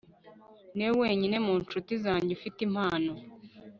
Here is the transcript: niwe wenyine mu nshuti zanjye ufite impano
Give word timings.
niwe 0.75 0.93
wenyine 1.01 1.37
mu 1.45 1.53
nshuti 1.61 1.93
zanjye 2.03 2.31
ufite 2.37 2.59
impano 2.67 3.11